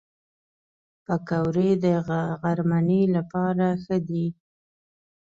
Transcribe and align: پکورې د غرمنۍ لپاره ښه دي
پکورې 1.05 1.69
د 1.83 1.85
غرمنۍ 2.41 3.03
لپاره 3.15 3.65
ښه 3.83 3.97
دي 4.07 4.25